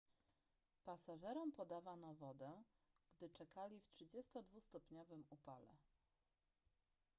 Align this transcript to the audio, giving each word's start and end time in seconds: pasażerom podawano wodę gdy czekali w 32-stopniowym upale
pasażerom 0.85 1.51
podawano 1.51 2.13
wodę 2.13 2.63
gdy 3.17 3.29
czekali 3.29 3.79
w 3.81 3.89
32-stopniowym 3.89 5.23
upale 5.29 5.77